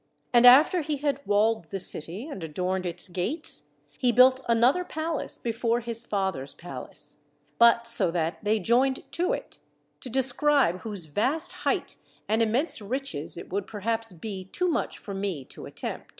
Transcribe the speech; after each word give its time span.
And 0.33 0.47
after 0.47 0.81
he 0.81 0.97
had 0.97 1.21
walled 1.27 1.69
the 1.69 1.79
city, 1.79 2.25
and 2.27 2.43
adorned 2.43 2.87
its 2.87 3.07
gates, 3.07 3.67
he 3.99 4.11
built 4.11 4.43
another 4.49 4.83
palace 4.83 5.37
before 5.37 5.81
his 5.81 6.05
father's 6.05 6.55
palace; 6.55 7.17
but 7.59 7.85
so 7.85 8.09
that 8.09 8.43
they 8.43 8.57
joined 8.59 9.03
to 9.11 9.31
it: 9.31 9.59
to 9.99 10.09
describe 10.09 10.79
whose 10.79 11.05
vast 11.05 11.51
height 11.51 11.97
and 12.27 12.41
immense 12.41 12.81
riches 12.81 13.37
it 13.37 13.49
would 13.53 13.67
perhaps 13.67 14.11
be 14.11 14.45
too 14.45 14.69
much 14.69 14.97
for 14.97 15.13
me 15.13 15.45
to 15.45 15.67
attempt. 15.67 16.09